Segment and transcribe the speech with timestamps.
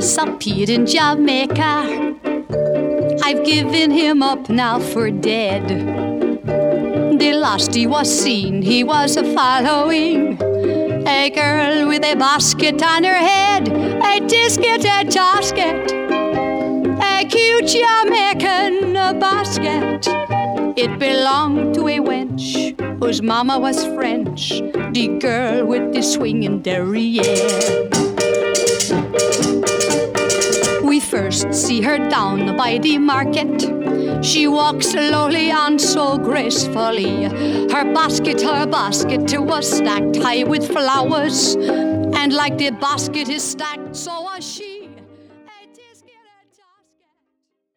[0.00, 2.14] kid in Jamaica.
[3.24, 5.66] I've given him up now for dead.
[7.18, 10.38] The last he was seen, he was a following
[11.06, 15.90] a girl with a basket on her head, a disket, a tasket,
[17.02, 20.06] a cute Jamaican basket.
[20.76, 24.60] It belonged to a wench whose mama was French,
[24.92, 28.07] the girl with the swinging derriere.
[31.38, 34.24] First see her down by the market.
[34.24, 37.24] She walks slowly and so gracefully.
[37.70, 41.54] Her basket, her basket was stacked high with flowers.
[41.56, 44.90] And like the basket is stacked, so was she.